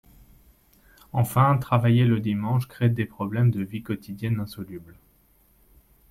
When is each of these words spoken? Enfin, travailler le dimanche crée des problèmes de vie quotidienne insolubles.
Enfin, 1.13 1.59
travailler 1.59 2.05
le 2.05 2.19
dimanche 2.21 2.67
crée 2.67 2.89
des 2.89 3.05
problèmes 3.05 3.51
de 3.51 3.61
vie 3.61 3.83
quotidienne 3.83 4.39
insolubles. 4.39 4.97